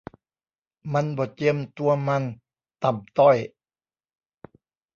[0.93, 2.23] มันบ่เจียมตัวมัน
[2.83, 3.37] ต่ำต้อย